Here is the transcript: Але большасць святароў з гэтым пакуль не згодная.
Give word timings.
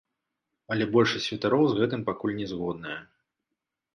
Але 0.75 0.85
большасць 0.95 1.27
святароў 1.29 1.67
з 1.71 1.77
гэтым 1.81 2.01
пакуль 2.09 2.35
не 2.39 2.47
згодная. 2.53 2.99